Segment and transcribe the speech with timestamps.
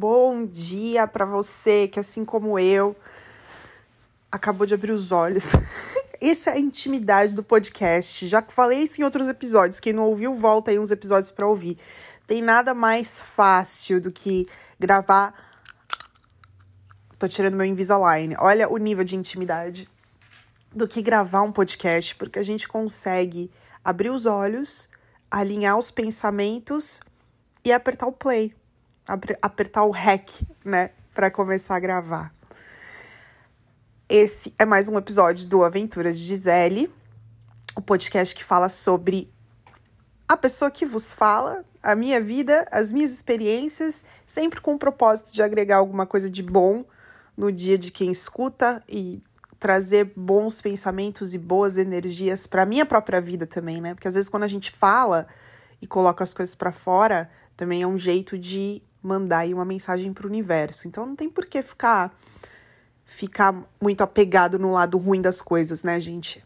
[0.00, 2.96] Bom dia para você que, assim como eu,
[4.32, 5.52] acabou de abrir os olhos.
[6.18, 8.26] Essa é a intimidade do podcast.
[8.26, 9.78] Já falei isso em outros episódios.
[9.78, 11.76] Quem não ouviu, volta aí uns episódios para ouvir.
[12.26, 14.48] Tem nada mais fácil do que
[14.78, 15.34] gravar.
[17.18, 18.36] Tô tirando meu Invisalign.
[18.38, 19.86] Olha o nível de intimidade.
[20.72, 23.50] Do que gravar um podcast, porque a gente consegue
[23.84, 24.88] abrir os olhos,
[25.30, 27.02] alinhar os pensamentos
[27.62, 28.54] e apertar o play,
[29.42, 32.34] apertar o REC, né, para começar a gravar.
[34.08, 36.92] Esse é mais um episódio do Aventuras de Gisele,
[37.74, 39.32] o podcast que fala sobre
[40.28, 45.32] a pessoa que vos fala, a minha vida, as minhas experiências, sempre com o propósito
[45.32, 46.84] de agregar alguma coisa de bom
[47.36, 49.22] no dia de quem escuta e
[49.58, 53.94] trazer bons pensamentos e boas energias para minha própria vida também, né?
[53.94, 55.26] Porque às vezes quando a gente fala
[55.82, 60.12] e coloca as coisas para fora, também é um jeito de mandar aí uma mensagem
[60.12, 60.88] para o universo.
[60.88, 62.14] Então não tem por que ficar
[63.04, 66.44] ficar muito apegado no lado ruim das coisas, né, gente?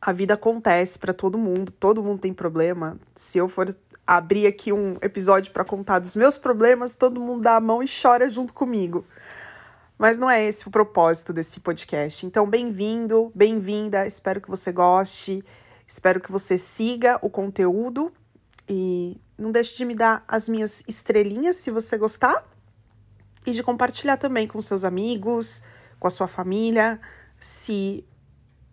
[0.00, 2.98] A vida acontece para todo mundo, todo mundo tem problema.
[3.14, 3.68] Se eu for
[4.06, 7.86] abrir aqui um episódio para contar dos meus problemas, todo mundo dá a mão e
[7.86, 9.04] chora junto comigo.
[9.96, 12.26] Mas não é esse o propósito desse podcast.
[12.26, 14.06] Então, bem-vindo, bem-vinda.
[14.06, 15.42] Espero que você goste.
[15.86, 18.12] Espero que você siga o conteúdo
[18.68, 22.44] e não deixe de me dar as minhas estrelinhas se você gostar.
[23.46, 25.62] E de compartilhar também com seus amigos,
[26.00, 27.00] com a sua família,
[27.38, 28.04] se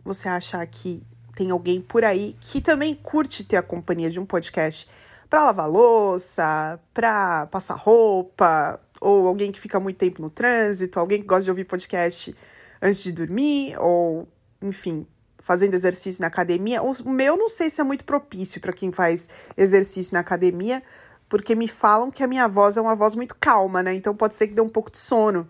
[0.04, 4.26] você achar que tem alguém por aí que também curte ter a companhia de um
[4.26, 4.90] podcast
[5.30, 11.22] para lavar louça, para passar roupa, ou alguém que fica muito tempo no trânsito, alguém
[11.22, 12.36] que gosta de ouvir podcast
[12.82, 14.28] antes de dormir, ou
[14.62, 15.06] enfim,
[15.44, 16.82] fazendo exercício na academia.
[16.82, 20.82] O meu não sei se é muito propício para quem faz exercício na academia,
[21.28, 23.94] porque me falam que a minha voz é uma voz muito calma, né?
[23.94, 25.48] Então pode ser que dê um pouco de sono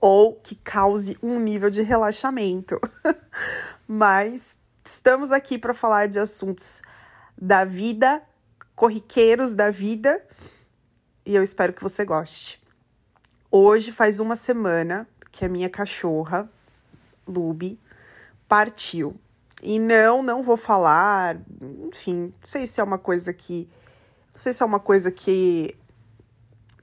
[0.00, 2.80] ou que cause um nível de relaxamento.
[3.86, 6.82] Mas estamos aqui para falar de assuntos
[7.40, 8.22] da vida,
[8.74, 10.24] corriqueiros da vida,
[11.24, 12.60] e eu espero que você goste.
[13.50, 16.50] Hoje faz uma semana que a minha cachorra,
[17.28, 17.78] Luby,
[18.52, 19.18] partiu.
[19.62, 21.40] E não, não vou falar,
[21.88, 23.66] enfim, não sei se é uma coisa que.
[24.30, 25.74] Não sei se é uma coisa que.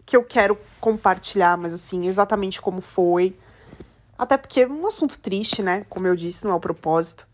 [0.03, 3.37] que eu quero compartilhar, mas assim, exatamente como foi.
[4.17, 5.85] Até porque é um assunto triste, né?
[5.87, 7.27] Como eu disse, não é o propósito.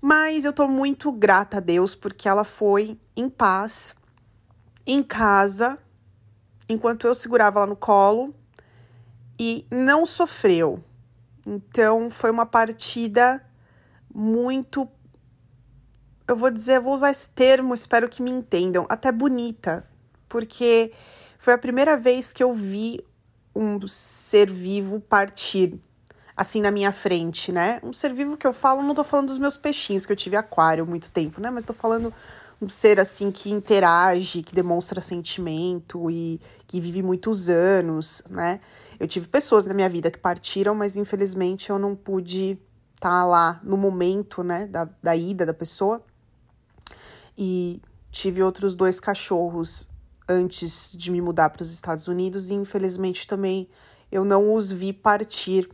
[0.00, 3.96] Mas eu tô muito grata a Deus porque ela foi em paz,
[4.86, 5.76] em casa,
[6.68, 8.32] enquanto eu segurava ela no colo
[9.36, 10.80] e não sofreu.
[11.46, 13.44] Então foi uma partida
[14.12, 14.88] muito.
[16.26, 19.86] Eu vou dizer, vou usar esse termo, espero que me entendam, até bonita,
[20.28, 20.92] porque
[21.38, 23.04] foi a primeira vez que eu vi
[23.54, 25.78] um ser vivo partir
[26.34, 27.80] assim na minha frente, né?
[27.82, 30.36] Um ser vivo que eu falo, não tô falando dos meus peixinhos, que eu tive
[30.36, 31.50] aquário muito tempo, né?
[31.50, 32.12] Mas tô falando
[32.60, 38.60] um ser assim que interage, que demonstra sentimento e que vive muitos anos, né?
[39.02, 42.56] Eu tive pessoas na minha vida que partiram, mas infelizmente eu não pude
[42.94, 46.00] estar tá lá no momento, né, da, da ida da pessoa.
[47.36, 47.82] E
[48.12, 49.90] tive outros dois cachorros
[50.28, 53.68] antes de me mudar para os Estados Unidos e infelizmente também
[54.12, 55.68] eu não os vi partir.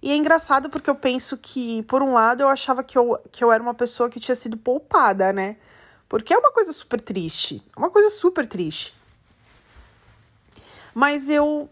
[0.00, 3.44] E é engraçado porque eu penso que, por um lado, eu achava que eu, que
[3.44, 5.58] eu era uma pessoa que tinha sido poupada, né?
[6.08, 7.62] Porque é uma coisa super triste.
[7.76, 8.96] Uma coisa super triste.
[10.94, 11.68] Mas eu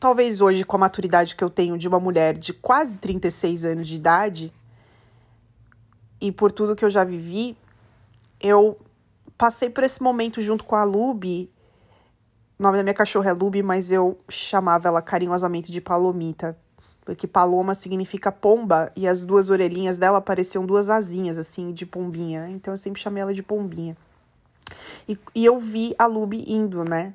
[0.00, 3.86] talvez hoje, com a maturidade que eu tenho de uma mulher de quase 36 anos
[3.86, 4.52] de idade,
[6.18, 7.56] e por tudo que eu já vivi,
[8.40, 8.78] eu
[9.36, 11.50] passei por esse momento junto com a Luby.
[12.58, 16.58] O nome da minha cachorra é Luby, mas eu chamava ela carinhosamente de Palomita,
[17.04, 22.48] porque paloma significa pomba e as duas orelhinhas dela pareciam duas asinhas, assim, de pombinha.
[22.48, 23.96] Então eu sempre chamei ela de pombinha.
[25.08, 27.14] E, e eu vi a Luby indo, né?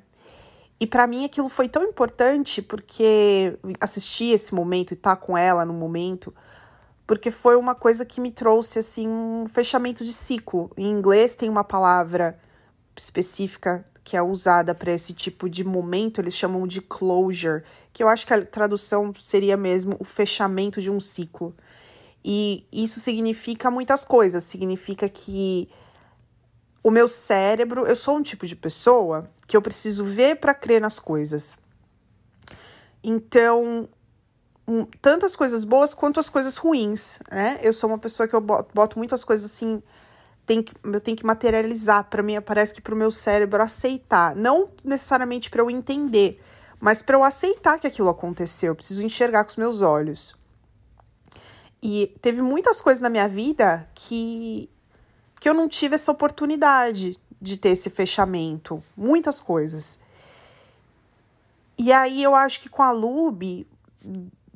[0.78, 5.36] E para mim aquilo foi tão importante porque assistir esse momento e estar tá com
[5.36, 6.34] ela no momento,
[7.06, 10.70] porque foi uma coisa que me trouxe assim um fechamento de ciclo.
[10.76, 12.38] Em inglês tem uma palavra
[12.94, 18.08] específica que é usada para esse tipo de momento, eles chamam de closure, que eu
[18.08, 21.52] acho que a tradução seria mesmo o fechamento de um ciclo.
[22.24, 25.68] E isso significa muitas coisas, significa que
[26.84, 30.80] o meu cérebro, eu sou um tipo de pessoa que eu preciso ver para crer
[30.80, 31.58] nas coisas.
[33.02, 33.88] Então,
[34.66, 34.86] um,
[35.24, 37.60] as coisas boas quanto as coisas ruins, né?
[37.62, 39.82] Eu sou uma pessoa que eu boto, boto muitas coisas assim,
[40.44, 44.34] tem que, eu tenho que materializar para mim, parece que para o meu cérebro aceitar,
[44.34, 46.40] não necessariamente para eu entender,
[46.78, 50.36] Mas para eu aceitar que aquilo aconteceu, eu preciso enxergar com os meus olhos.
[51.82, 54.68] E teve muitas coisas na minha vida que,
[55.40, 58.82] que eu não tive essa oportunidade de ter esse fechamento.
[58.96, 60.00] Muitas coisas.
[61.78, 63.66] E aí eu acho que com a Lube,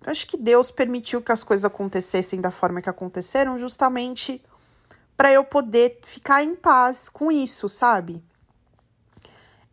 [0.07, 4.43] acho que Deus permitiu que as coisas acontecessem da forma que aconteceram, justamente
[5.17, 8.23] para eu poder ficar em paz com isso, sabe?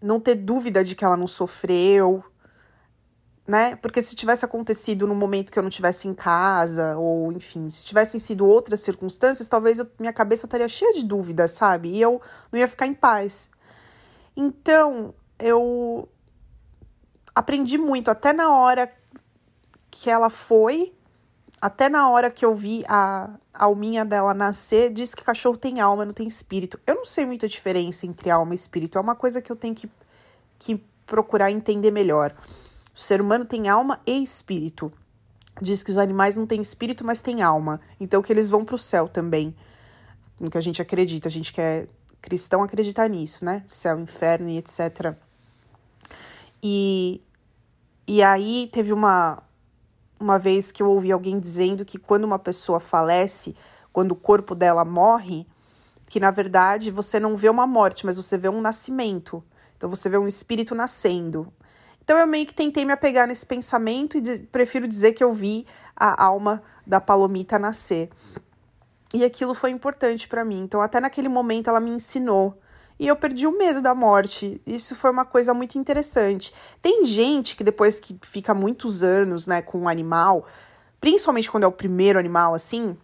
[0.02, 2.24] Não ter dúvida de que ela não sofreu,
[3.48, 3.78] né?
[3.78, 7.86] Porque se tivesse acontecido no momento que eu não tivesse em casa, ou enfim, se
[7.86, 11.90] tivessem sido outras circunstâncias, talvez eu, minha cabeça estaria cheia de dúvidas, sabe?
[11.90, 12.22] E eu
[12.52, 13.50] não ia ficar em paz.
[14.36, 16.10] Então, eu
[17.34, 18.92] aprendi muito, até na hora
[19.90, 20.94] que ela foi,
[21.62, 26.06] até na hora que eu vi a, alminha dela nascer, diz que cachorro tem alma,
[26.06, 26.80] não tem espírito.
[26.86, 29.74] Eu não sei muita diferença entre alma e espírito, é uma coisa que eu tenho
[29.74, 29.90] que,
[30.60, 32.36] que procurar entender melhor.
[32.98, 34.92] O ser humano tem alma e espírito.
[35.62, 37.80] Diz que os animais não têm espírito, mas têm alma.
[38.00, 39.56] Então que eles vão para o céu também.
[40.40, 41.28] No que a gente acredita.
[41.28, 41.88] A gente que é
[42.20, 43.62] cristão acreditar nisso, né?
[43.68, 45.14] Céu, inferno e etc.
[46.64, 47.22] E,
[48.08, 49.44] e aí teve uma,
[50.20, 53.56] uma vez que eu ouvi alguém dizendo que quando uma pessoa falece,
[53.94, 55.46] quando o corpo dela morre,
[56.08, 59.44] que na verdade você não vê uma morte, mas você vê um nascimento.
[59.78, 61.54] Então você vê um espírito nascendo.
[62.08, 65.68] Então eu meio que tentei me apegar nesse pensamento e prefiro dizer que eu vi
[65.94, 68.10] a alma da Palomita nascer.
[69.14, 70.62] E aquilo foi importante para mim.
[70.62, 72.58] Então até naquele momento ela me ensinou
[72.98, 74.62] e eu perdi o medo da morte.
[74.66, 76.54] Isso foi uma coisa muito interessante.
[76.82, 80.48] Tem gente que depois que fica muitos anos, né, com um animal,
[81.02, 82.98] principalmente quando é o primeiro animal assim,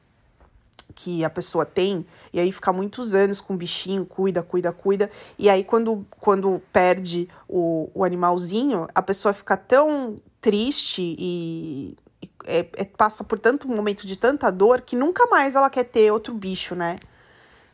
[0.96, 5.10] que a pessoa tem, e aí fica muitos anos com o bichinho, cuida, cuida, cuida,
[5.38, 11.98] e aí quando, quando perde o, o animalzinho, a pessoa fica tão triste e,
[12.46, 16.12] é, é, passa por tanto momento de tanta dor que nunca mais ela quer ter
[16.12, 16.98] outro bicho, né?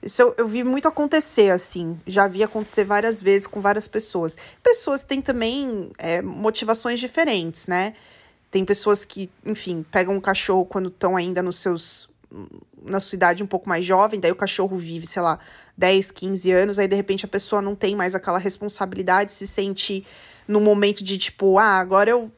[0.02, 2.00] Isso eu, eu vi muito acontecer, assim.
[2.08, 4.38] Já vi acontecer várias vezes com várias pessoas.
[4.64, 7.96] Pessoas têm também é, motivações diferentes, né?
[8.50, 12.09] Tem pessoas que, enfim, pegam um cachorro quando estão ainda nos seus
[12.84, 15.40] na sua idade um pouco mais jovem, daí o cachorro vive, sei lá,
[15.78, 20.06] 10, 15 anos, aí de repente a pessoa não tem mais aquela responsabilidade, se sente
[20.48, 22.32] no momento de tipo, ah, agora eu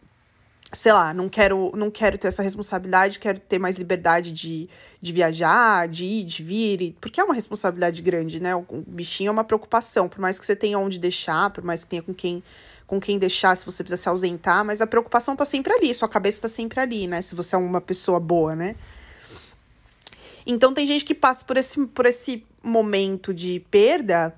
[0.74, 4.70] sei lá, não quero, não quero ter essa responsabilidade, quero ter mais liberdade de,
[5.02, 8.56] de viajar, de ir, de vir, porque é uma responsabilidade grande, né?
[8.56, 11.90] O, bichinho é uma preocupação, por mais que você tenha onde deixar, por mais que
[11.90, 12.44] tenha com quem
[12.88, 16.10] com quem deixar se você precisa se ausentar, mas a preocupação tá sempre ali, sua
[16.10, 17.22] cabeça tá sempre ali, né?
[17.22, 18.76] Se você é uma pessoa boa, né?
[20.46, 24.36] Então tem gente que passa por esse, por esse momento de perda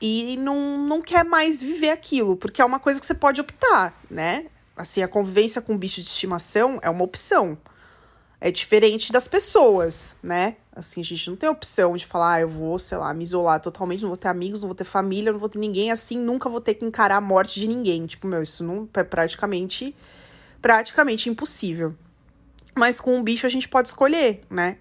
[0.00, 3.98] e não, não quer mais viver aquilo, porque é uma coisa que você pode optar,
[4.10, 4.46] né?
[4.76, 7.56] Assim, a convivência com bicho de estimação é uma opção.
[8.40, 10.56] É diferente das pessoas, né?
[10.74, 13.60] Assim, a gente não tem opção de falar, ah, eu vou, sei lá, me isolar
[13.60, 16.48] totalmente, não vou ter amigos, não vou ter família, não vou ter ninguém, assim, nunca
[16.48, 18.04] vou ter que encarar a morte de ninguém.
[18.04, 19.94] Tipo, meu, isso não é praticamente,
[20.60, 21.94] praticamente impossível.
[22.74, 24.78] Mas com um bicho a gente pode escolher, né?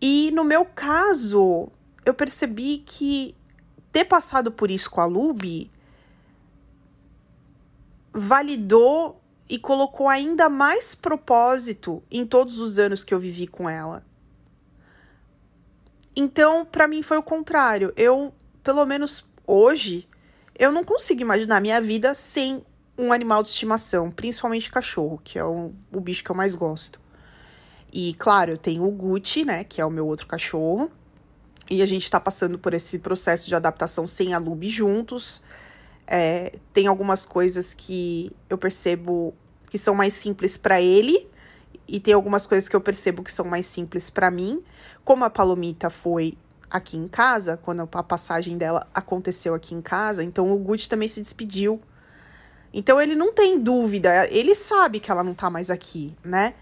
[0.00, 1.70] E no meu caso,
[2.04, 3.34] eu percebi que
[3.92, 5.70] ter passado por isso com a Lube
[8.12, 14.04] validou e colocou ainda mais propósito em todos os anos que eu vivi com ela.
[16.14, 17.92] Então, para mim foi o contrário.
[17.96, 20.08] Eu, pelo menos hoje,
[20.58, 22.64] eu não consigo imaginar minha vida sem
[22.98, 27.00] um animal de estimação, principalmente cachorro, que é o, o bicho que eu mais gosto.
[27.92, 30.90] E, claro, eu tenho o Gucci, né, que é o meu outro cachorro.
[31.70, 35.42] E a gente tá passando por esse processo de adaptação sem a Lube juntos.
[36.06, 39.34] É, tem algumas coisas que eu percebo
[39.70, 41.28] que são mais simples para ele
[41.86, 44.62] e tem algumas coisas que eu percebo que são mais simples para mim.
[45.04, 46.36] Como a Palomita foi
[46.70, 51.08] aqui em casa, quando a passagem dela aconteceu aqui em casa, então o Gucci também
[51.08, 51.80] se despediu.
[52.72, 56.54] Então ele não tem dúvida, ele sabe que ela não tá mais aqui, né?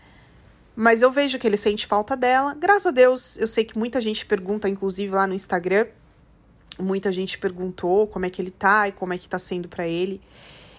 [0.77, 2.55] Mas eu vejo que ele sente falta dela.
[2.55, 5.87] Graças a Deus, eu sei que muita gente pergunta, inclusive lá no Instagram,
[6.79, 9.89] muita gente perguntou como é que ele tá e como é que tá sendo para
[9.89, 10.21] ele.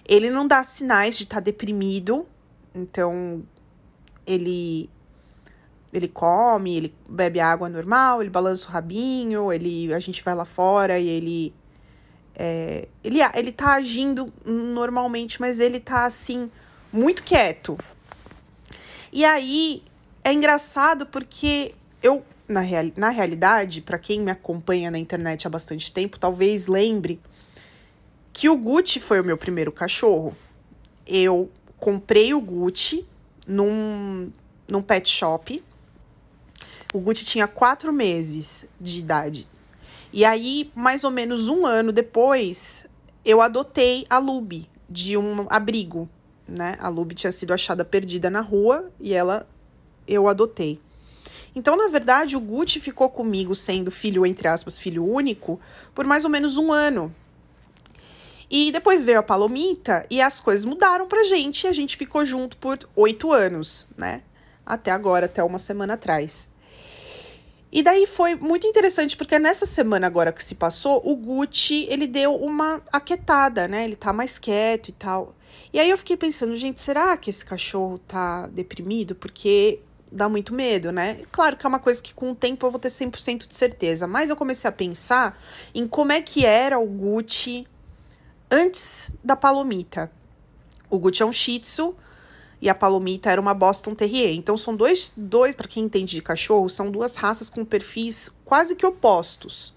[0.08, 2.24] Ele não dá sinais de estar tá deprimido,
[2.72, 3.42] então
[4.24, 4.88] ele
[5.92, 10.44] ele come, ele bebe água normal, ele balança o rabinho, ele a gente vai lá
[10.44, 11.54] fora e ele
[12.36, 16.48] é, ele ele tá agindo normalmente, mas ele tá assim
[16.92, 17.76] muito quieto.
[19.12, 19.82] E aí
[20.24, 25.50] é engraçado porque eu, na, real, na realidade, para quem me acompanha na internet há
[25.50, 27.20] bastante tempo, talvez lembre
[28.32, 30.36] que o Gucci foi o meu primeiro cachorro.
[31.06, 33.06] eu comprei o Gucci
[33.46, 34.30] num,
[34.68, 35.62] num pet shop.
[36.92, 39.48] O Gucci tinha quatro meses de idade.
[40.12, 42.86] E aí, mais ou menos um ano depois,
[43.24, 46.08] eu adotei a Lube de um abrigo,
[46.48, 46.76] né?
[46.80, 49.46] A Lube tinha sido achada perdida na rua e ela
[50.06, 50.80] eu adotei.
[51.54, 55.60] Então, na verdade, o Gucci ficou comigo sendo filho, entre aspas, filho único,
[55.94, 57.14] por mais ou menos um ano.
[58.50, 62.24] E depois veio a Palomita e as coisas mudaram pra gente e a gente ficou
[62.24, 64.22] junto por oito anos, né?
[64.64, 66.48] Até agora, até uma semana atrás.
[67.70, 72.06] E daí foi muito interessante, porque nessa semana agora que se passou, o Gucci, ele
[72.06, 73.84] deu uma aquietada, né?
[73.84, 75.34] Ele tá mais quieto e tal.
[75.72, 79.14] E aí eu fiquei pensando, gente, será que esse cachorro tá deprimido?
[79.14, 81.20] Porque dá muito medo, né?
[81.30, 84.06] Claro que é uma coisa que com o tempo eu vou ter 100% de certeza,
[84.06, 85.38] mas eu comecei a pensar
[85.74, 87.66] em como é que era o Gucci
[88.50, 90.10] antes da Palomita.
[90.88, 91.94] O Gucci é um Shih Tzu,
[92.60, 94.34] e a Palomita era uma Boston Terrier.
[94.34, 98.74] Então são dois, dois para quem entende de cachorro, são duas raças com perfis quase
[98.74, 99.76] que opostos.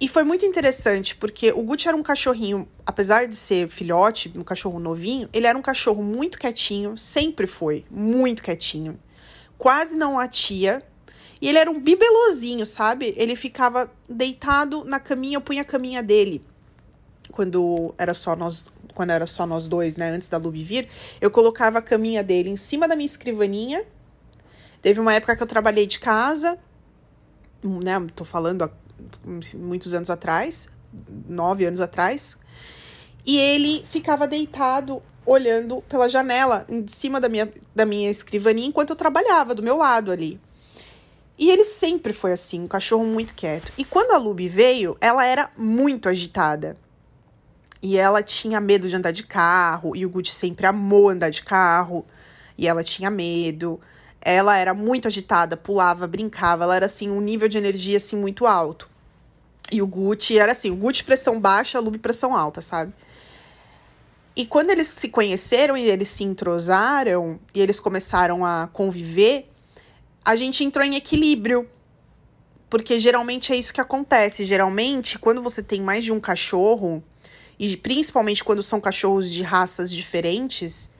[0.00, 4.44] E foi muito interessante, porque o Gucci era um cachorrinho, apesar de ser filhote, um
[4.44, 8.96] cachorro novinho, ele era um cachorro muito quietinho, sempre foi, muito quietinho.
[9.58, 10.84] Quase não latia.
[11.40, 13.12] E ele era um bibelozinho, sabe?
[13.16, 16.44] Ele ficava deitado na caminha, eu punha a caminha dele.
[17.32, 18.66] Quando era só nós,
[18.98, 20.88] quando era só nós dois, né, antes da Luby vir,
[21.20, 23.84] eu colocava a caminha dele em cima da minha escrivaninha.
[24.82, 26.58] Teve uma época que eu trabalhei de casa,
[27.62, 28.70] né, tô falando há
[29.54, 30.68] muitos anos atrás,
[31.28, 32.38] nove anos atrás,
[33.24, 38.90] e ele ficava deitado olhando pela janela em cima da minha, da minha escrivaninha enquanto
[38.90, 40.40] eu trabalhava do meu lado ali.
[41.38, 43.72] E ele sempre foi assim, um cachorro muito quieto.
[43.78, 46.76] E quando a Luby veio, ela era muito agitada.
[47.80, 51.42] E ela tinha medo de andar de carro, e o Gucci sempre amou andar de
[51.42, 52.04] carro,
[52.56, 53.80] e ela tinha medo.
[54.20, 58.46] Ela era muito agitada, pulava, brincava, ela era assim, um nível de energia assim muito
[58.46, 58.88] alto.
[59.70, 62.92] E o Gucci era assim, o Gucci pressão baixa, a Lube pressão alta, sabe?
[64.34, 69.50] E quando eles se conheceram e eles se entrosaram e eles começaram a conviver,
[70.24, 71.68] a gente entrou em equilíbrio.
[72.70, 74.44] Porque geralmente é isso que acontece.
[74.44, 77.02] Geralmente, quando você tem mais de um cachorro,
[77.58, 80.90] e principalmente quando são cachorros de raças diferentes,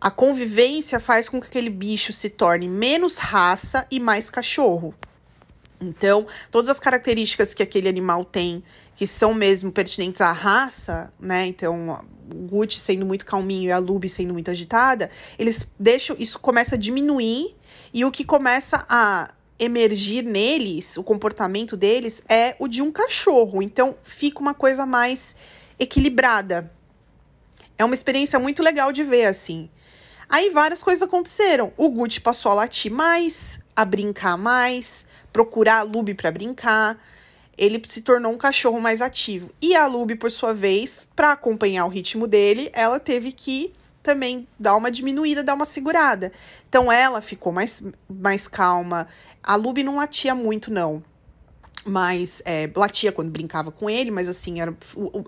[0.00, 4.94] a convivência faz com que aquele bicho se torne menos raça e mais cachorro.
[5.80, 8.62] Então, todas as características que aquele animal tem,
[8.94, 11.46] que são mesmo pertinentes à raça, né?
[11.46, 16.38] Então, o Gucci sendo muito calminho e a Lube sendo muito agitada, eles deixam isso
[16.38, 17.56] começa a diminuir
[17.92, 23.62] e o que começa a emergir neles, o comportamento deles é o de um cachorro.
[23.62, 25.36] Então, fica uma coisa mais
[25.82, 26.72] equilibrada.
[27.76, 29.68] É uma experiência muito legal de ver, assim.
[30.28, 31.72] Aí várias coisas aconteceram.
[31.76, 36.98] O Gucci passou a latir mais, a brincar mais, procurar a Lube para brincar.
[37.58, 39.50] Ele se tornou um cachorro mais ativo.
[39.60, 44.48] E a Lube, por sua vez, para acompanhar o ritmo dele, ela teve que também
[44.58, 46.32] dar uma diminuída, dar uma segurada.
[46.68, 49.06] Então ela ficou mais, mais calma.
[49.42, 51.02] A Lube não latia muito, não
[51.84, 54.74] mas é, latia quando brincava com ele, mas assim, era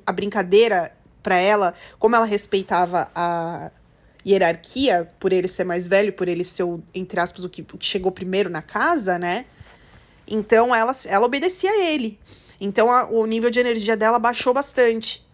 [0.06, 0.92] a brincadeira
[1.22, 3.70] para ela, como ela respeitava a
[4.26, 7.78] hierarquia, por ele ser mais velho, por ele ser, o, entre aspas, o que, o
[7.78, 9.46] que chegou primeiro na casa, né?
[10.26, 12.18] Então ela, ela obedecia a ele.
[12.60, 15.24] Então a, o nível de energia dela baixou bastante.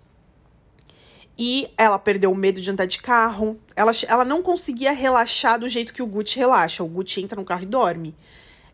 [1.38, 3.58] E ela perdeu o medo de andar de carro.
[3.74, 6.82] Ela, ela não conseguia relaxar do jeito que o Gucci relaxa.
[6.82, 8.14] O Gucci entra no carro e dorme.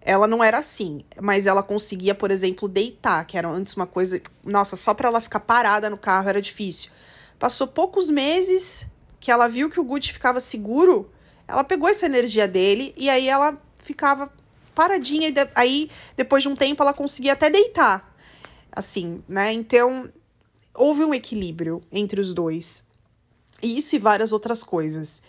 [0.08, 4.22] Ela não era assim, mas ela conseguia, por exemplo, deitar, que era antes uma coisa.
[4.44, 6.92] Nossa, só para ela ficar parada no carro era difícil.
[7.40, 8.86] Passou poucos meses
[9.18, 11.10] que ela viu que o Gucci ficava seguro,
[11.48, 14.32] ela pegou essa energia dele e aí ela ficava
[14.76, 15.26] paradinha.
[15.26, 18.14] E de, aí, depois de um tempo, ela conseguia até deitar.
[18.70, 19.52] Assim, né?
[19.52, 20.08] Então,
[20.72, 22.84] houve um equilíbrio entre os dois.
[23.60, 25.20] Isso e várias outras coisas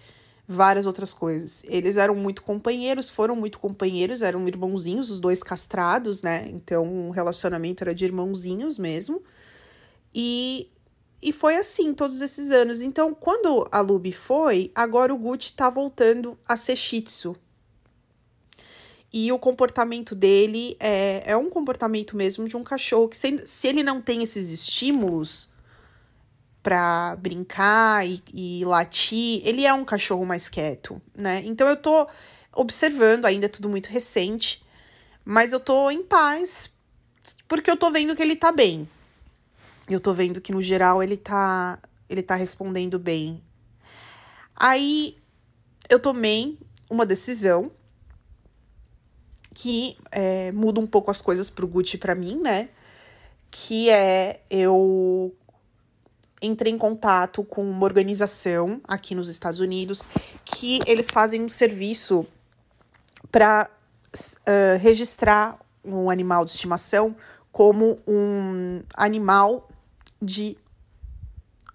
[0.48, 1.64] várias outras coisas.
[1.66, 6.48] Eles eram muito companheiros, foram muito companheiros, eram irmãozinhos, os dois castrados, né?
[6.50, 9.22] Então o relacionamento era de irmãozinhos mesmo.
[10.16, 10.70] E,
[11.22, 12.82] e foi assim todos esses anos.
[12.82, 17.36] Então, quando a Luby foi, agora o Gucci tá voltando a ser shih tzu.
[19.12, 23.68] E o comportamento dele é, é um comportamento mesmo de um cachorro que, se, se
[23.68, 25.50] ele não tem esses estímulos,
[26.68, 31.42] pra brincar e, e latir, ele é um cachorro mais quieto, né?
[31.46, 32.06] Então eu tô
[32.54, 34.62] observando, ainda é tudo muito recente,
[35.24, 36.74] mas eu tô em paz
[37.48, 38.86] porque eu tô vendo que ele tá bem.
[39.90, 43.42] Eu tô vendo que no geral ele tá ele tá respondendo bem
[44.60, 45.16] Aí
[45.88, 46.60] eu tomei
[46.90, 47.72] uma decisão
[49.54, 52.68] que é, muda um pouco as coisas pro Gucci para mim, né?
[53.50, 55.34] Que é eu
[56.42, 60.08] entrei em contato com uma organização aqui nos Estados Unidos
[60.46, 62.26] que eles fazem um serviço
[63.32, 63.70] para
[64.16, 67.16] uh, registrar um animal de estimação
[67.52, 69.70] como um animal
[70.22, 70.58] de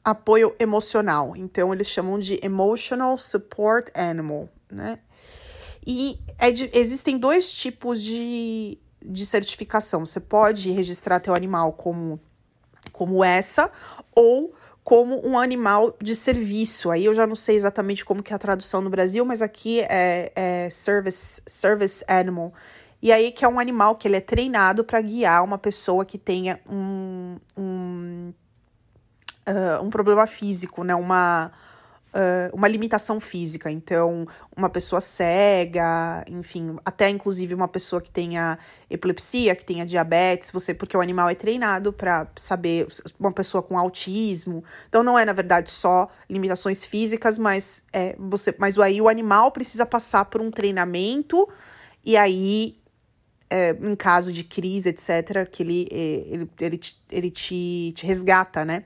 [0.05, 1.35] apoio emocional.
[1.37, 4.99] Então, eles chamam de Emotional Support Animal, né?
[5.87, 10.07] E é de, existem dois tipos de, de certificação.
[10.07, 12.21] Você pode registrar teu animal como,
[13.03, 13.69] como essa,
[14.15, 14.55] ou
[14.85, 16.89] como um animal de serviço.
[16.89, 19.81] Aí eu já não sei exatamente como que é a tradução no Brasil, mas aqui
[19.81, 22.53] é, é service, service animal.
[23.03, 26.17] E aí que é um animal que ele é treinado para guiar uma pessoa que
[26.17, 28.33] tenha um, um,
[29.49, 30.95] uh, um problema físico, né?
[30.95, 31.51] Uma,
[32.13, 33.71] uh, uma limitação física.
[33.71, 34.27] Então,
[34.57, 40.75] uma pessoa cega, enfim, até inclusive uma pessoa que tenha epilepsia, que tenha diabetes, você
[40.75, 42.87] porque o animal é treinado para saber
[43.19, 44.63] uma pessoa com autismo.
[44.89, 49.51] Então, não é na verdade só limitações físicas, mas é você, mas aí o animal
[49.51, 51.49] precisa passar por um treinamento
[52.05, 52.77] e aí
[53.53, 58.07] é, em caso de crise, etc., que ele, é, ele, ele, te, ele te, te
[58.07, 58.85] resgata, né?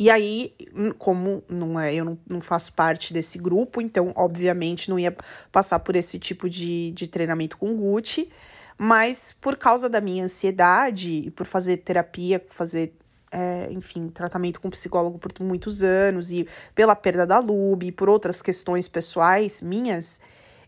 [0.00, 0.54] E aí,
[0.96, 5.14] como não é, eu não, não faço parte desse grupo, então, obviamente, não ia
[5.52, 8.30] passar por esse tipo de, de treinamento com Gucci,
[8.78, 12.96] mas por causa da minha ansiedade e por fazer terapia, fazer,
[13.30, 18.08] é, enfim, tratamento com psicólogo por muitos anos e pela perda da Lube e por
[18.08, 20.22] outras questões pessoais minhas,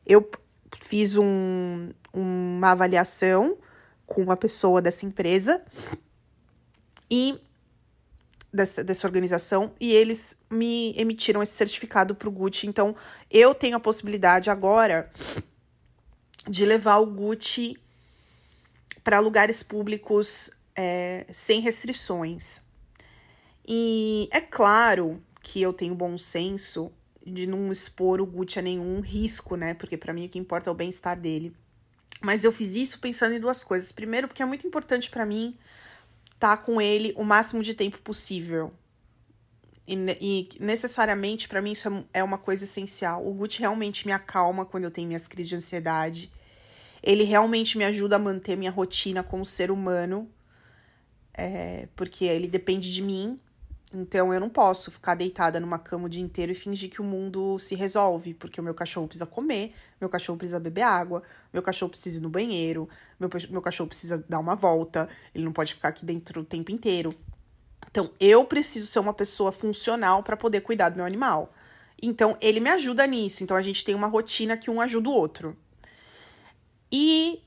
[0.04, 0.30] eu
[0.78, 3.56] fiz um, uma avaliação
[4.04, 5.62] com uma pessoa dessa empresa
[7.10, 7.40] e
[8.52, 12.66] dessa, dessa organização e eles me emitiram esse certificado para o Gucci.
[12.66, 12.94] Então,
[13.30, 15.10] eu tenho a possibilidade agora
[16.48, 17.78] de levar o Gucci
[19.02, 22.62] para lugares públicos é, sem restrições.
[23.66, 26.92] E é claro que eu tenho bom senso
[27.24, 29.74] de não expor o Gucci a nenhum risco, né?
[29.74, 31.54] Porque para mim o que importa é o bem-estar dele.
[32.20, 33.90] Mas eu fiz isso pensando em duas coisas.
[33.90, 35.56] Primeiro, porque é muito importante para mim
[36.42, 38.72] tá com ele o máximo de tempo possível.
[39.86, 43.24] E, e necessariamente, para mim, isso é, é uma coisa essencial.
[43.24, 46.32] O Gucci realmente me acalma quando eu tenho minhas crises de ansiedade.
[47.00, 50.28] Ele realmente me ajuda a manter minha rotina como ser humano.
[51.32, 53.38] É, porque ele depende de mim.
[53.94, 57.04] Então eu não posso ficar deitada numa cama o dia inteiro e fingir que o
[57.04, 61.62] mundo se resolve, porque o meu cachorro precisa comer, meu cachorro precisa beber água, meu
[61.62, 62.88] cachorro precisa ir no banheiro,
[63.20, 66.70] meu, meu cachorro precisa dar uma volta, ele não pode ficar aqui dentro o tempo
[66.70, 67.14] inteiro.
[67.90, 71.52] Então eu preciso ser uma pessoa funcional para poder cuidar do meu animal.
[72.02, 73.44] Então ele me ajuda nisso.
[73.44, 75.56] Então a gente tem uma rotina que um ajuda o outro.
[76.90, 77.42] E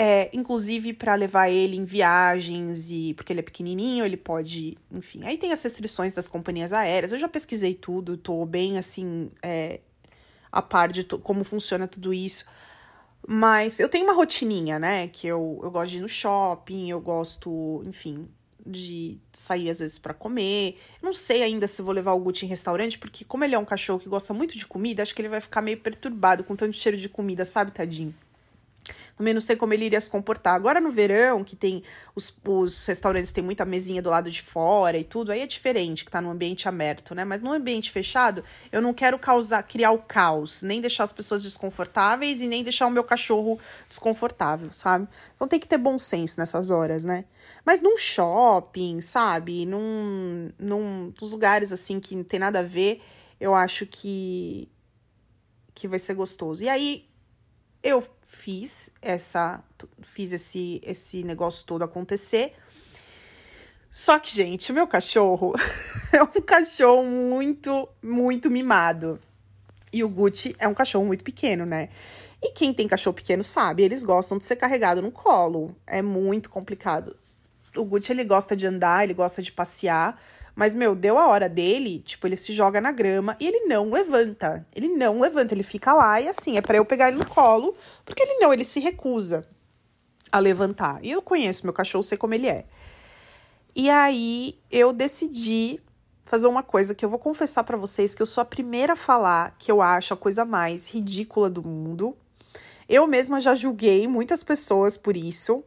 [0.00, 5.24] é, inclusive para levar ele em viagens e porque ele é pequenininho, ele pode, enfim.
[5.24, 7.12] Aí tem as restrições das companhias aéreas.
[7.12, 9.80] Eu já pesquisei tudo, tô bem assim é,
[10.52, 12.44] a par de como funciona tudo isso.
[13.26, 15.08] Mas eu tenho uma rotininha, né?
[15.08, 18.28] Que eu, eu gosto de ir no shopping, eu gosto, enfim,
[18.64, 20.78] de sair às vezes para comer.
[21.02, 23.64] Não sei ainda se vou levar o Gucci em restaurante, porque como ele é um
[23.64, 26.76] cachorro que gosta muito de comida, acho que ele vai ficar meio perturbado com tanto
[26.76, 28.14] cheiro de comida, sabe, tadinho?
[29.18, 30.54] Também não sei como ele iria se comportar.
[30.54, 31.82] Agora no verão, que tem
[32.14, 36.04] os, os restaurantes têm muita mesinha do lado de fora e tudo, aí é diferente
[36.04, 37.24] que tá no ambiente aberto, né?
[37.24, 41.42] Mas no ambiente fechado, eu não quero causar, criar o caos, nem deixar as pessoas
[41.42, 45.08] desconfortáveis e nem deixar o meu cachorro desconfortável, sabe?
[45.34, 47.24] Então tem que ter bom senso nessas horas, né?
[47.66, 49.66] Mas num shopping, sabe?
[49.66, 53.02] Num, num nos lugares assim que não tem nada a ver,
[53.40, 54.68] eu acho que
[55.74, 56.62] que vai ser gostoso.
[56.62, 57.08] E aí
[57.82, 59.62] eu fiz essa
[60.02, 62.54] fiz esse esse negócio todo acontecer.
[63.90, 65.54] Só que, gente, meu cachorro
[66.12, 69.18] é um cachorro muito, muito mimado.
[69.92, 71.88] E o Gucci é um cachorro muito pequeno, né?
[72.42, 75.74] E quem tem cachorro pequeno sabe, eles gostam de ser carregado no colo.
[75.86, 77.16] É muito complicado.
[77.76, 80.20] O Gucci, ele gosta de andar, ele gosta de passear.
[80.58, 83.92] Mas, meu, deu a hora dele, tipo, ele se joga na grama e ele não
[83.92, 84.66] levanta.
[84.74, 87.76] Ele não levanta, ele fica lá e assim, é para eu pegar ele no colo,
[88.04, 89.46] porque ele não, ele se recusa
[90.32, 90.98] a levantar.
[91.00, 92.64] E eu conheço meu cachorro, sei como ele é.
[93.72, 95.80] E aí eu decidi
[96.24, 98.96] fazer uma coisa que eu vou confessar para vocês que eu sou a primeira a
[98.96, 102.16] falar que eu acho a coisa mais ridícula do mundo.
[102.88, 105.62] Eu mesma já julguei muitas pessoas por isso.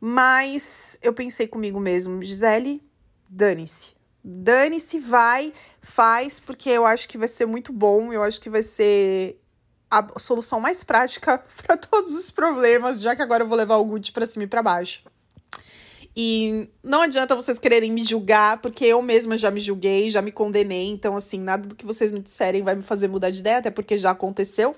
[0.00, 2.87] Mas eu pensei comigo mesmo, Gisele,
[3.28, 3.94] dane-se.
[4.22, 8.62] Dane-se, vai, faz, porque eu acho que vai ser muito bom, eu acho que vai
[8.62, 9.40] ser
[9.90, 13.84] a solução mais prática para todos os problemas, já que agora eu vou levar o
[13.84, 15.02] Gucci para cima e para baixo.
[16.20, 20.32] E não adianta vocês quererem me julgar, porque eu mesma já me julguei, já me
[20.32, 20.88] condenei.
[20.88, 23.70] Então, assim, nada do que vocês me disserem vai me fazer mudar de ideia, até
[23.70, 24.74] porque já aconteceu.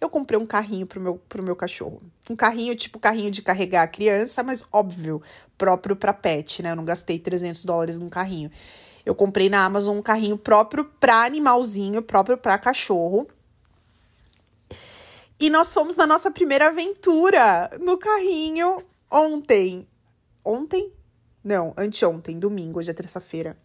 [0.00, 2.00] Eu comprei um carrinho pro meu, pro meu cachorro.
[2.30, 5.20] Um carrinho, tipo carrinho de carregar a criança, mas óbvio,
[5.56, 6.70] próprio para pet, né?
[6.70, 8.50] Eu não gastei 300 dólares num carrinho.
[9.04, 13.26] Eu comprei na Amazon um carrinho próprio para animalzinho, próprio para cachorro.
[15.40, 19.86] E nós fomos na nossa primeira aventura no carrinho ontem
[20.48, 20.90] ontem?
[21.44, 23.56] Não, anteontem, domingo, hoje é terça-feira.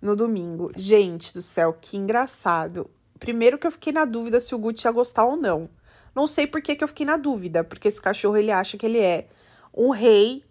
[0.00, 0.72] No domingo.
[0.76, 2.90] Gente do céu, que engraçado.
[3.18, 5.70] Primeiro que eu fiquei na dúvida se o Gucci ia gostar ou não.
[6.14, 8.86] Não sei por que, que eu fiquei na dúvida, porque esse cachorro ele acha que
[8.86, 9.28] ele é
[9.74, 10.44] um rei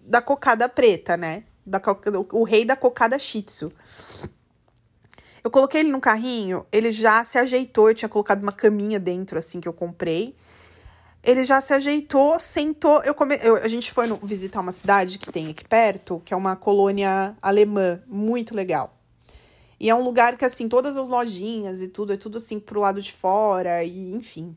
[0.00, 1.44] da cocada preta, né?
[1.64, 1.80] Da,
[2.32, 3.72] o rei da cocada shih tzu.
[5.42, 9.38] Eu coloquei ele no carrinho, ele já se ajeitou, eu tinha colocado uma caminha dentro,
[9.38, 10.36] assim, que eu comprei
[11.22, 13.02] ele já se ajeitou, sentou.
[13.04, 13.38] Eu, come...
[13.40, 14.16] Eu, a gente foi no...
[14.16, 18.98] visitar uma cidade que tem aqui perto, que é uma colônia alemã, muito legal.
[19.78, 22.80] E é um lugar que, assim, todas as lojinhas e tudo, é tudo assim pro
[22.80, 24.56] lado de fora, e enfim.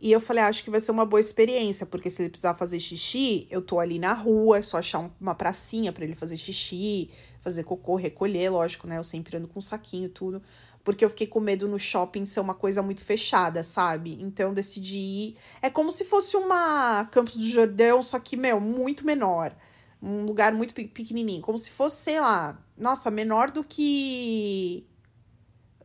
[0.00, 2.54] E eu falei, ah, acho que vai ser uma boa experiência, porque se ele precisar
[2.54, 6.36] fazer xixi, eu tô ali na rua, é só achar uma pracinha para ele fazer
[6.36, 8.98] xixi, fazer cocô, recolher, lógico, né?
[8.98, 10.42] Eu sempre ando com um saquinho tudo
[10.84, 14.18] porque eu fiquei com medo no shopping ser uma coisa muito fechada, sabe?
[14.20, 15.36] Então decidi ir.
[15.62, 19.56] É como se fosse uma Campos do Jordão, só que, meu, muito menor.
[20.02, 21.40] Um lugar muito pequenininho.
[21.40, 24.86] Como se fosse, sei lá, nossa, menor do que.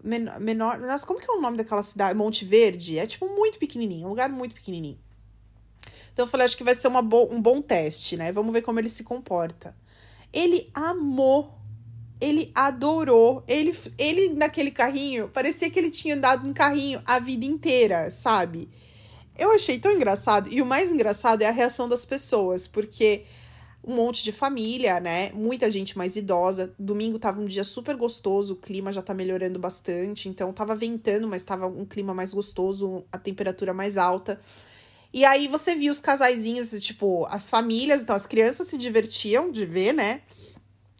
[0.03, 0.79] Men menor.
[0.79, 2.17] Nossa, como que é o nome daquela cidade?
[2.17, 2.97] Monte Verde?
[2.97, 4.99] É tipo muito pequenininho, um lugar muito pequenininho.
[6.13, 8.31] Então eu falei, acho que vai ser uma bo um bom teste, né?
[8.31, 9.75] Vamos ver como ele se comporta.
[10.33, 11.59] Ele amou
[12.19, 13.43] ele adorou.
[13.47, 18.69] Ele, ele naquele carrinho, parecia que ele tinha andado em carrinho a vida inteira, sabe?
[19.37, 20.49] Eu achei tão engraçado.
[20.51, 23.23] E o mais engraçado é a reação das pessoas, porque
[23.83, 25.31] um monte de família, né?
[25.33, 26.73] Muita gente mais idosa.
[26.77, 30.27] Domingo tava um dia super gostoso, o clima já tá melhorando bastante.
[30.27, 34.39] Então tava ventando, mas tava um clima mais gostoso, a temperatura mais alta.
[35.11, 39.65] E aí você viu os casaizinhos, tipo, as famílias, então as crianças se divertiam de
[39.65, 40.21] ver, né?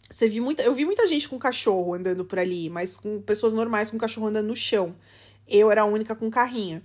[0.10, 3.54] Você viu muita, eu vi muita gente com cachorro andando por ali, mas com pessoas
[3.54, 4.96] normais com cachorro andando no chão.
[5.48, 6.82] Eu era a única com carrinho.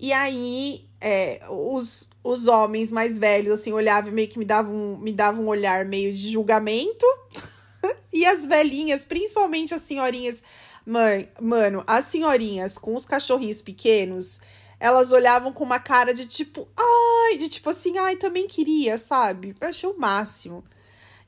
[0.00, 4.96] E aí, é, os, os homens mais velhos, assim, olhavam e meio que me davam,
[4.96, 7.04] me davam um olhar meio de julgamento.
[8.10, 10.42] e as velhinhas, principalmente as senhorinhas.
[10.86, 14.40] Mãe, mano, as senhorinhas com os cachorrinhos pequenos,
[14.80, 19.54] elas olhavam com uma cara de tipo, ai, de tipo assim, ai, também queria, sabe?
[19.60, 20.64] Eu achei o máximo.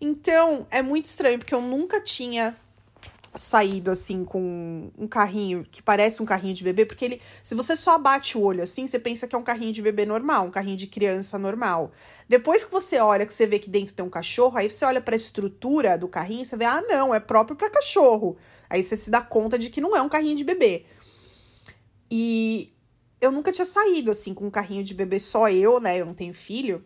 [0.00, 2.56] Então, é muito estranho, porque eu nunca tinha
[3.34, 7.74] saído assim com um carrinho que parece um carrinho de bebê, porque ele, se você
[7.74, 10.50] só bate o olho assim, você pensa que é um carrinho de bebê normal, um
[10.50, 11.92] carrinho de criança normal.
[12.28, 15.00] Depois que você olha, que você vê que dentro tem um cachorro, aí você olha
[15.00, 18.36] para a estrutura do carrinho, você vê, ah, não, é próprio para cachorro.
[18.68, 20.84] Aí você se dá conta de que não é um carrinho de bebê.
[22.10, 22.72] E
[23.20, 25.98] eu nunca tinha saído assim com um carrinho de bebê só eu, né?
[25.98, 26.84] Eu não tenho filho.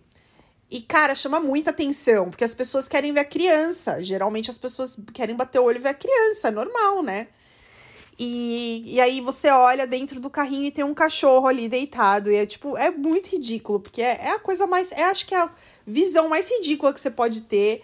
[0.70, 4.02] E, cara, chama muita atenção, porque as pessoas querem ver a criança.
[4.02, 7.28] Geralmente as pessoas querem bater o olho e ver a criança, é normal, né?
[8.18, 12.30] E, e aí você olha dentro do carrinho e tem um cachorro ali deitado.
[12.30, 14.90] E é tipo, é muito ridículo, porque é, é a coisa mais.
[14.92, 15.50] É, acho que é a
[15.86, 17.82] visão mais ridícula que você pode ter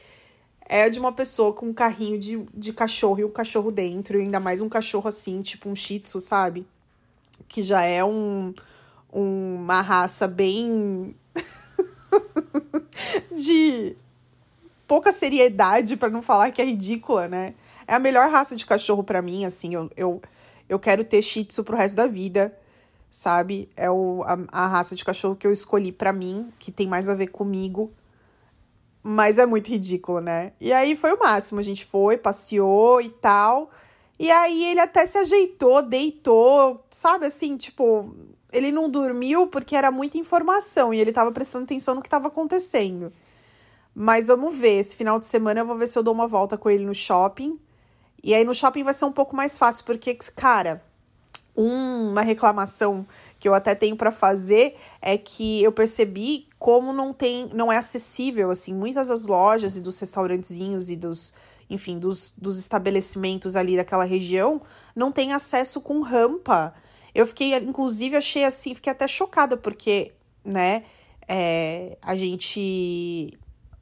[0.67, 4.23] é de uma pessoa com um carrinho de, de cachorro e um cachorro dentro, e
[4.23, 6.67] ainda mais um cachorro assim, tipo um shih tzu, sabe?
[7.47, 8.55] Que já é um,
[9.13, 11.15] um uma raça bem
[13.35, 13.97] de
[14.87, 17.55] pouca seriedade, para não falar que é ridícula, né?
[17.87, 19.75] É a melhor raça de cachorro para mim, assim.
[19.75, 20.23] Eu, eu,
[20.69, 22.57] eu quero ter Shih Tzu pro resto da vida,
[23.11, 23.71] sabe?
[23.77, 27.09] É o, a, a raça de cachorro que eu escolhi para mim, que tem mais
[27.09, 27.93] a ver comigo.
[29.03, 30.53] Mas é muito ridículo, né?
[30.61, 31.59] E aí foi o máximo.
[31.59, 33.71] A gente foi, passeou e tal.
[34.19, 38.15] E aí ele até se ajeitou, deitou, sabe assim, tipo,
[38.53, 42.29] ele não dormiu porque era muita informação e ele tava prestando atenção no que tava
[42.29, 43.13] acontecendo.
[43.95, 46.57] Mas vamos ver, esse final de semana eu vou ver se eu dou uma volta
[46.57, 47.61] com ele no shopping.
[48.23, 50.83] E aí no shopping vai ser um pouco mais fácil, porque, cara,
[51.55, 53.07] uma reclamação
[53.39, 57.77] que eu até tenho para fazer é que eu percebi como não tem, não é
[57.77, 61.35] acessível assim, muitas das lojas e dos restaurantezinhos e dos,
[61.69, 64.63] enfim, dos, dos estabelecimentos ali daquela região
[64.95, 66.73] não tem acesso com rampa.
[67.15, 70.13] Eu fiquei, inclusive, achei assim, fiquei até chocada, porque,
[70.45, 70.85] né,
[71.29, 73.31] é, a gente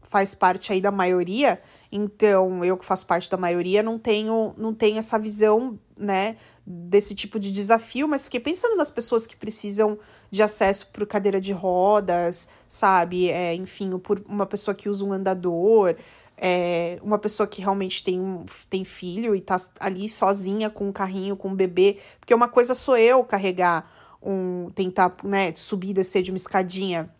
[0.02, 1.62] faz parte aí da maioria,
[1.92, 7.14] então eu que faço parte da maioria não tenho, não tenho essa visão, né, desse
[7.14, 9.96] tipo de desafio, mas fiquei pensando nas pessoas que precisam
[10.28, 13.30] de acesso por cadeira de rodas, sabe?
[13.30, 15.94] É, enfim, por uma pessoa que usa um andador,
[16.42, 18.18] é, uma pessoa que realmente tem,
[18.70, 22.74] tem filho e tá ali sozinha com um carrinho, com um bebê, porque uma coisa
[22.74, 27.14] sou eu carregar um, tentar, né, subir e descer de uma escadinha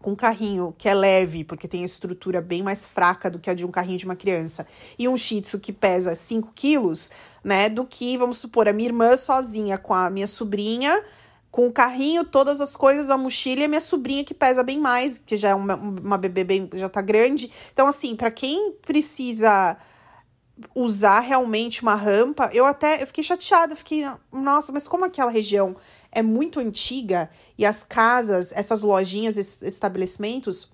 [0.00, 3.48] com um carrinho que é leve, porque tem a estrutura bem mais fraca do que
[3.48, 4.66] a de um carrinho de uma criança,
[4.98, 7.12] e um shih tzu que pesa 5 quilos,
[7.44, 11.02] né, do que, vamos supor, a minha irmã sozinha com a minha sobrinha,
[11.50, 14.78] com o carrinho, todas as coisas, a mochila e a minha sobrinha que pesa bem
[14.78, 17.50] mais, que já é uma, uma bebê bem, já tá grande.
[17.72, 19.76] Então, assim, para quem precisa
[20.74, 25.30] usar realmente uma rampa, eu até eu fiquei chateada, eu fiquei, nossa, mas como aquela
[25.30, 25.76] região
[26.10, 27.28] é muito antiga
[27.58, 30.70] e as casas, essas lojinhas, esses estabelecimentos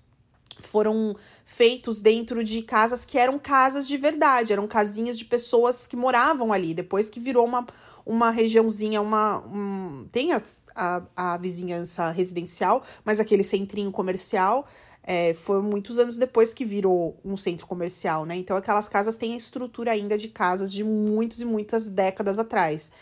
[0.61, 5.97] foram feitos dentro de casas que eram casas de verdade, eram casinhas de pessoas que
[5.97, 7.67] moravam ali, depois que virou uma,
[8.07, 9.45] uma regiãozinha, uma.
[9.47, 10.41] Um, tem a,
[10.75, 14.67] a, a vizinhança residencial, mas aquele centrinho comercial
[15.03, 18.37] é, foi muitos anos depois que virou um centro comercial, né?
[18.37, 22.93] Então aquelas casas têm a estrutura ainda de casas de muitos e muitas décadas atrás.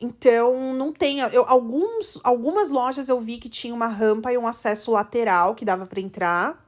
[0.00, 1.20] Então, não tem.
[1.20, 5.64] Eu, alguns, algumas lojas eu vi que tinha uma rampa e um acesso lateral que
[5.64, 6.62] dava para entrar.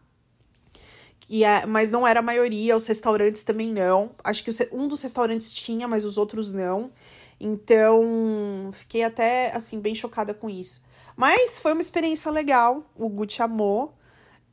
[1.28, 4.12] E é, mas não era a maioria, os restaurantes também não.
[4.22, 6.92] Acho que um dos restaurantes tinha, mas os outros não.
[7.40, 10.84] Então, fiquei até assim bem chocada com isso.
[11.16, 12.84] Mas foi uma experiência legal.
[12.96, 13.94] O Gucci amou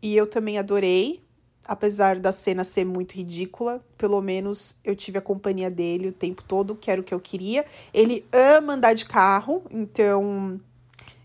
[0.01, 1.23] e eu também adorei
[1.65, 6.43] apesar da cena ser muito ridícula, pelo menos eu tive a companhia dele o tempo
[6.43, 7.65] todo, que era o que eu queria.
[7.93, 10.59] Ele ama andar de carro, então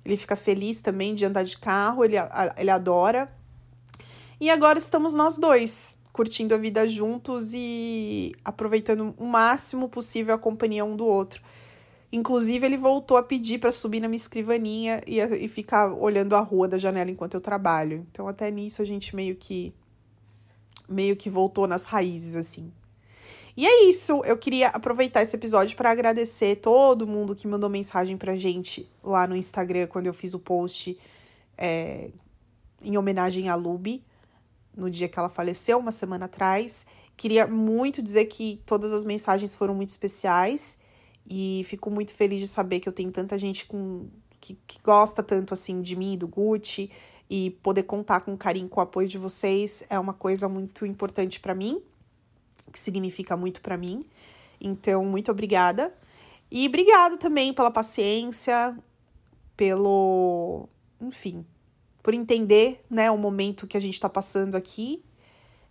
[0.05, 2.17] ele fica feliz também de andar de carro, ele,
[2.57, 3.29] ele adora.
[4.41, 10.39] E agora estamos nós dois, curtindo a vida juntos e aproveitando o máximo possível a
[10.39, 11.43] companhia um do outro.
[12.11, 16.41] Inclusive, ele voltou a pedir para subir na minha escrivaninha e, e ficar olhando a
[16.41, 18.07] rua da janela enquanto eu trabalho.
[18.11, 19.75] Então, até nisso, a gente meio que
[20.89, 22.73] meio que voltou nas raízes, assim.
[23.55, 28.17] E é isso, eu queria aproveitar esse episódio para agradecer todo mundo que mandou mensagem
[28.17, 30.97] pra gente lá no Instagram quando eu fiz o post
[31.59, 32.11] é,
[32.83, 34.03] em homenagem à Luby,
[34.77, 36.87] no dia que ela faleceu, uma semana atrás.
[37.17, 40.79] Queria muito dizer que todas as mensagens foram muito especiais
[41.29, 44.09] e fico muito feliz de saber que eu tenho tanta gente com,
[44.41, 46.91] que, que gosta tanto assim de mim, do Gucci,
[47.29, 51.41] e poder contar com carinho, com o apoio de vocês é uma coisa muito importante
[51.41, 51.83] para mim,
[52.71, 54.05] que significa muito para mim.
[54.61, 55.93] Então, muito obrigada.
[56.51, 58.79] E obrigada também pela paciência,
[59.57, 60.69] pelo,
[61.01, 61.45] enfim,
[62.07, 65.03] por entender, né, o momento que a gente está passando aqui.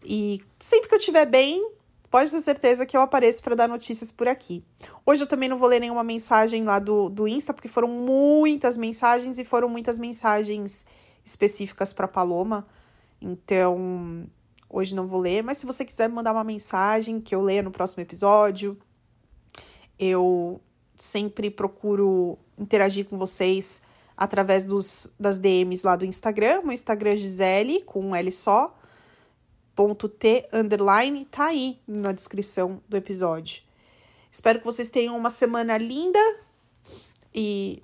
[0.03, 1.65] E sempre que eu estiver bem,
[2.11, 4.61] pode ter certeza que eu apareço para dar notícias por aqui.
[5.05, 8.75] Hoje eu também não vou ler nenhuma mensagem lá do, do Insta, porque foram muitas
[8.75, 10.85] mensagens e foram muitas mensagens
[11.23, 12.67] específicas para Paloma.
[13.21, 14.27] Então,
[14.69, 17.63] hoje não vou ler, mas se você quiser me mandar uma mensagem que eu leia
[17.63, 18.77] no próximo episódio,
[19.97, 20.59] eu
[20.97, 23.81] sempre procuro interagir com vocês
[24.17, 26.61] através dos, das DMs lá do Instagram.
[26.61, 28.77] Meu Instagram é Gisele, com um L só,
[29.75, 33.61] ponto T, underline, tá aí na descrição do episódio.
[34.31, 36.19] Espero que vocês tenham uma semana linda
[37.33, 37.81] e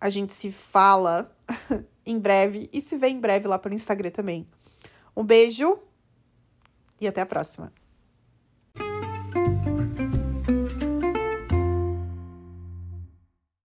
[0.00, 1.34] a gente se fala
[2.04, 4.46] em breve e se vê em breve lá pelo Instagram também.
[5.16, 5.78] Um beijo
[7.00, 7.72] e até a próxima.